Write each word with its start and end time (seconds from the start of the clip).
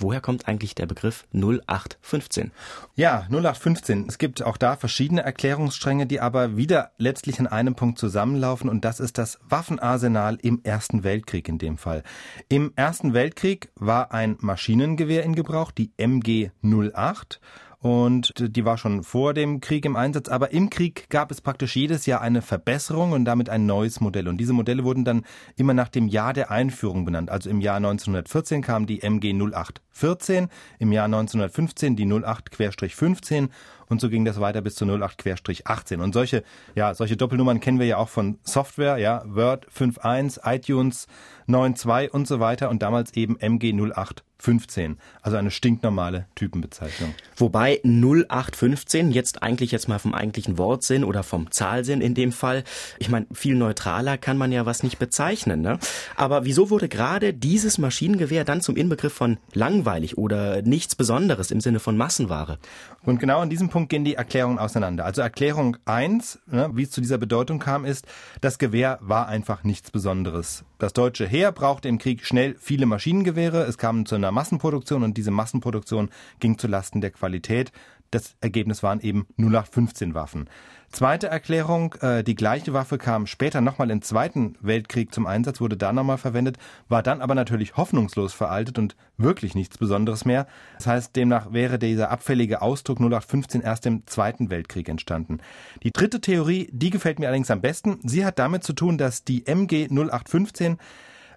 woher 0.00 0.20
kommt 0.20 0.48
eigentlich 0.48 0.74
der 0.74 0.86
Begriff 0.86 1.26
0815? 1.32 2.52
Ja, 2.94 3.26
0815. 3.30 4.06
Es 4.08 4.18
gibt 4.18 4.42
auch 4.42 4.56
da 4.56 4.76
verschiedene 4.76 5.22
Erklärungsstränge, 5.22 6.06
die 6.06 6.20
aber 6.20 6.56
wieder 6.56 6.92
letztlich 6.98 7.40
an 7.40 7.46
einem 7.46 7.74
Punkt 7.74 7.98
zusammenlaufen 7.98 8.68
und 8.68 8.84
das 8.84 9.00
ist 9.00 9.18
das 9.18 9.38
Waffenarsenal 9.48 10.38
im 10.42 10.60
Ersten 10.64 11.04
Weltkrieg 11.04 11.48
in 11.48 11.58
dem 11.58 11.78
Fall. 11.78 12.02
Im 12.48 12.72
Ersten 12.76 13.14
Weltkrieg 13.14 13.70
war 13.74 14.12
ein 14.12 14.36
Maschinengewehr 14.40 15.22
in 15.22 15.34
Gebrauch, 15.34 15.70
die 15.70 15.92
MG 15.96 16.50
08 16.62 17.40
und 17.80 18.34
die 18.38 18.64
war 18.64 18.76
schon 18.76 19.04
vor 19.04 19.34
dem 19.34 19.60
Krieg 19.60 19.84
im 19.84 19.94
Einsatz, 19.94 20.28
aber 20.28 20.50
im 20.50 20.68
Krieg 20.68 21.08
gab 21.10 21.30
es 21.30 21.40
praktisch 21.40 21.76
jedes 21.76 22.06
Jahr 22.06 22.20
eine 22.20 22.42
Verbesserung 22.42 23.12
und 23.12 23.24
damit 23.24 23.48
ein 23.48 23.66
neues 23.66 24.00
Modell. 24.00 24.26
Und 24.26 24.38
diese 24.38 24.52
Modelle 24.52 24.82
wurden 24.82 25.04
dann 25.04 25.24
immer 25.56 25.74
nach 25.74 25.88
dem 25.88 26.08
Jahr 26.08 26.32
der 26.32 26.50
Einführung 26.50 27.04
benannt. 27.04 27.30
Also 27.30 27.48
im 27.48 27.60
Jahr 27.60 27.76
1914 27.76 28.62
kam 28.62 28.86
die 28.86 29.02
MG 29.02 29.32
0814, 29.32 30.48
im 30.80 30.90
Jahr 30.90 31.04
1915 31.04 31.94
die 31.94 32.06
08-15 32.06 33.48
und 33.88 34.00
so 34.00 34.10
ging 34.10 34.24
das 34.24 34.40
weiter 34.40 34.60
bis 34.60 34.74
zu 34.74 34.84
08-18. 34.84 36.02
Und 36.02 36.12
solche, 36.12 36.42
ja, 36.74 36.94
solche 36.94 37.16
Doppelnummern 37.16 37.60
kennen 37.60 37.78
wir 37.78 37.86
ja 37.86 37.96
auch 37.98 38.08
von 38.08 38.38
Software, 38.42 38.98
ja, 38.98 39.22
Word 39.24 39.66
5.1, 39.70 40.40
iTunes 40.44 41.06
9.2 41.46 42.10
und 42.10 42.26
so 42.26 42.40
weiter 42.40 42.70
und 42.70 42.82
damals 42.82 43.14
eben 43.14 43.38
MG 43.38 43.72
08 43.72 44.24
15, 44.40 44.98
also 45.20 45.36
eine 45.36 45.50
stinknormale 45.50 46.26
Typenbezeichnung. 46.34 47.14
Wobei 47.36 47.80
0815 47.84 49.10
jetzt 49.10 49.42
eigentlich 49.42 49.72
jetzt 49.72 49.88
mal 49.88 49.98
vom 49.98 50.14
eigentlichen 50.14 50.58
Wortsinn 50.58 51.02
oder 51.02 51.22
vom 51.22 51.50
Zahlsinn 51.50 52.00
in 52.00 52.14
dem 52.14 52.30
Fall, 52.30 52.62
ich 52.98 53.08
meine, 53.08 53.26
viel 53.32 53.56
neutraler 53.56 54.16
kann 54.16 54.38
man 54.38 54.52
ja 54.52 54.64
was 54.64 54.82
nicht 54.82 54.98
bezeichnen, 54.98 55.60
ne? 55.60 55.78
Aber 56.16 56.44
wieso 56.44 56.70
wurde 56.70 56.88
gerade 56.88 57.34
dieses 57.34 57.78
Maschinengewehr 57.78 58.44
dann 58.44 58.60
zum 58.60 58.76
Inbegriff 58.76 59.12
von 59.12 59.38
langweilig 59.54 60.16
oder 60.18 60.62
nichts 60.62 60.94
Besonderes 60.94 61.50
im 61.50 61.60
Sinne 61.60 61.80
von 61.80 61.96
Massenware? 61.96 62.58
Und 63.02 63.18
genau 63.18 63.40
an 63.40 63.50
diesem 63.50 63.70
Punkt 63.70 63.90
gehen 63.90 64.04
die 64.04 64.14
Erklärungen 64.14 64.58
auseinander. 64.58 65.04
Also 65.04 65.22
Erklärung 65.22 65.76
1, 65.84 66.40
ne, 66.46 66.70
wie 66.74 66.84
es 66.84 66.90
zu 66.90 67.00
dieser 67.00 67.18
Bedeutung 67.18 67.58
kam, 67.58 67.84
ist, 67.84 68.06
das 68.40 68.58
Gewehr 68.58 68.98
war 69.00 69.28
einfach 69.28 69.64
nichts 69.64 69.90
Besonderes. 69.90 70.64
Das 70.78 70.92
deutsche 70.92 71.26
Heer 71.26 71.50
brauchte 71.50 71.88
im 71.88 71.98
Krieg 71.98 72.24
schnell 72.24 72.54
viele 72.58 72.86
Maschinengewehre, 72.86 73.64
es 73.64 73.78
kam 73.78 74.06
zu 74.06 74.14
einer 74.28 74.34
Massenproduktion 74.34 75.02
und 75.02 75.16
diese 75.16 75.30
Massenproduktion 75.30 76.10
ging 76.38 76.58
zulasten 76.58 77.00
der 77.00 77.10
Qualität. 77.10 77.72
Das 78.10 78.36
Ergebnis 78.40 78.82
waren 78.82 79.00
eben 79.00 79.26
0815 79.36 80.14
Waffen. 80.14 80.48
Zweite 80.90 81.26
Erklärung, 81.26 81.94
äh, 82.00 82.24
die 82.24 82.34
gleiche 82.34 82.72
Waffe 82.72 82.96
kam 82.96 83.26
später 83.26 83.60
nochmal 83.60 83.90
im 83.90 84.00
Zweiten 84.00 84.56
Weltkrieg 84.62 85.12
zum 85.12 85.26
Einsatz, 85.26 85.60
wurde 85.60 85.76
da 85.76 85.92
nochmal 85.92 86.16
verwendet, 86.16 86.56
war 86.88 87.02
dann 87.02 87.20
aber 87.20 87.34
natürlich 87.34 87.76
hoffnungslos 87.76 88.32
veraltet 88.32 88.78
und 88.78 88.96
wirklich 89.18 89.54
nichts 89.54 89.76
Besonderes 89.76 90.24
mehr. 90.24 90.46
Das 90.78 90.86
heißt, 90.86 91.16
demnach 91.16 91.52
wäre 91.52 91.78
dieser 91.78 92.10
abfällige 92.10 92.62
Ausdruck 92.62 92.98
0815 92.98 93.60
erst 93.60 93.84
im 93.84 94.06
Zweiten 94.06 94.48
Weltkrieg 94.48 94.88
entstanden. 94.88 95.40
Die 95.82 95.92
dritte 95.92 96.22
Theorie, 96.22 96.70
die 96.72 96.88
gefällt 96.88 97.18
mir 97.18 97.26
allerdings 97.26 97.50
am 97.50 97.60
besten. 97.60 98.00
Sie 98.04 98.24
hat 98.24 98.38
damit 98.38 98.64
zu 98.64 98.72
tun, 98.72 98.96
dass 98.96 99.24
die 99.24 99.46
MG 99.46 99.88
0815 99.90 100.78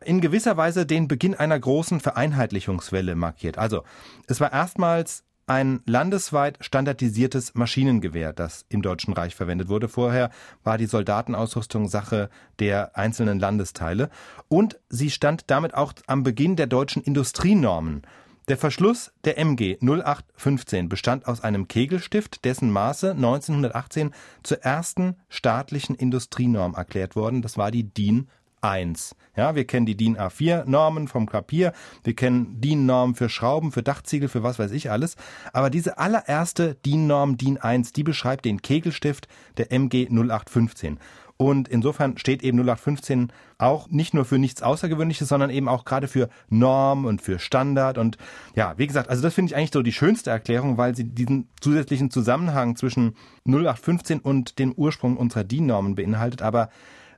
in 0.03 0.21
gewisser 0.21 0.57
Weise 0.57 0.85
den 0.85 1.07
Beginn 1.07 1.35
einer 1.35 1.59
großen 1.59 1.99
Vereinheitlichungswelle 1.99 3.15
markiert. 3.15 3.57
Also, 3.57 3.83
es 4.27 4.39
war 4.39 4.51
erstmals 4.51 5.23
ein 5.47 5.81
landesweit 5.85 6.57
standardisiertes 6.61 7.55
Maschinengewehr, 7.55 8.31
das 8.31 8.65
im 8.69 8.81
Deutschen 8.81 9.13
Reich 9.13 9.35
verwendet 9.35 9.67
wurde. 9.67 9.89
Vorher 9.89 10.29
war 10.63 10.77
die 10.77 10.85
Soldatenausrüstung 10.85 11.89
Sache 11.89 12.29
der 12.59 12.95
einzelnen 12.97 13.39
Landesteile 13.39 14.09
und 14.47 14.79
sie 14.89 15.09
stand 15.09 15.45
damit 15.47 15.73
auch 15.73 15.93
am 16.07 16.23
Beginn 16.23 16.55
der 16.55 16.67
deutschen 16.67 17.03
Industrienormen. 17.03 18.03
Der 18.47 18.57
Verschluss 18.57 19.11
der 19.23 19.37
MG 19.37 19.77
0815 19.81 20.89
bestand 20.89 21.27
aus 21.27 21.41
einem 21.41 21.67
Kegelstift, 21.67 22.43
dessen 22.43 22.71
Maße 22.71 23.11
1918 23.11 24.13
zur 24.43 24.59
ersten 24.59 25.15
staatlichen 25.29 25.95
Industrienorm 25.95 26.73
erklärt 26.73 27.15
worden. 27.15 27.41
Das 27.41 27.57
war 27.57 27.71
die 27.71 27.83
DIN 27.83 28.29
1. 28.61 29.15
Ja, 29.35 29.55
wir 29.55 29.65
kennen 29.65 29.85
die 29.85 29.95
DIN 29.95 30.17
A4 30.17 30.65
Normen 30.65 31.07
vom 31.07 31.25
Papier, 31.25 31.73
wir 32.03 32.15
kennen 32.15 32.59
DIN 32.59 32.85
Normen 32.85 33.15
für 33.15 33.29
Schrauben, 33.29 33.71
für 33.71 33.83
Dachziegel, 33.83 34.29
für 34.29 34.43
was 34.43 34.59
weiß 34.59 34.71
ich 34.71 34.91
alles, 34.91 35.15
aber 35.53 35.69
diese 35.69 35.97
allererste 35.97 36.75
DIN 36.85 37.07
Norm 37.07 37.37
DIN 37.37 37.57
1, 37.57 37.93
die 37.93 38.03
beschreibt 38.03 38.45
den 38.45 38.61
Kegelstift 38.61 39.27
der 39.57 39.71
MG 39.71 40.07
0815. 40.09 40.99
Und 41.41 41.69
insofern 41.69 42.19
steht 42.19 42.43
eben 42.43 42.59
0815 42.59 43.33
auch 43.57 43.89
nicht 43.89 44.13
nur 44.13 44.25
für 44.25 44.37
nichts 44.37 44.61
Außergewöhnliches, 44.61 45.27
sondern 45.27 45.49
eben 45.49 45.67
auch 45.67 45.85
gerade 45.85 46.07
für 46.07 46.29
Norm 46.49 47.05
und 47.05 47.19
für 47.19 47.39
Standard. 47.39 47.97
Und 47.97 48.19
ja, 48.53 48.75
wie 48.77 48.85
gesagt, 48.85 49.09
also 49.09 49.23
das 49.23 49.33
finde 49.33 49.49
ich 49.49 49.55
eigentlich 49.55 49.71
so 49.73 49.81
die 49.81 49.91
schönste 49.91 50.29
Erklärung, 50.29 50.77
weil 50.77 50.95
sie 50.95 51.03
diesen 51.03 51.49
zusätzlichen 51.59 52.11
Zusammenhang 52.11 52.75
zwischen 52.75 53.15
0815 53.47 54.19
und 54.19 54.59
dem 54.59 54.71
Ursprung 54.73 55.17
unserer 55.17 55.43
DIN-Normen 55.43 55.95
beinhaltet. 55.95 56.43
Aber 56.43 56.69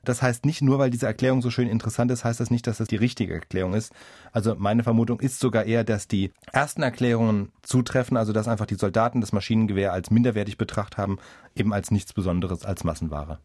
das 0.08 0.22
heißt 0.22 0.44
nicht 0.46 0.62
nur, 0.62 0.78
weil 0.78 0.90
diese 0.90 1.06
Erklärung 1.06 1.42
so 1.42 1.50
schön 1.50 1.68
interessant 1.68 2.10
ist, 2.10 2.24
heißt 2.24 2.40
das 2.40 2.50
nicht, 2.50 2.66
dass 2.66 2.78
das 2.78 2.88
die 2.88 2.96
richtige 2.96 3.34
Erklärung 3.34 3.74
ist. 3.74 3.92
Also 4.32 4.54
meine 4.56 4.82
Vermutung 4.82 5.20
ist 5.20 5.40
sogar 5.40 5.64
eher, 5.64 5.84
dass 5.84 6.08
die 6.08 6.32
ersten 6.52 6.82
Erklärungen 6.82 7.52
zutreffen, 7.62 8.16
also 8.16 8.32
dass 8.32 8.48
einfach 8.48 8.66
die 8.66 8.76
Soldaten 8.76 9.20
das 9.20 9.32
Maschinengewehr 9.32 9.92
als 9.92 10.10
minderwertig 10.10 10.58
betrachtet 10.58 10.98
haben, 10.98 11.18
eben 11.54 11.72
als 11.72 11.90
nichts 11.90 12.12
Besonderes, 12.12 12.64
als 12.64 12.84
Massenware. 12.84 13.38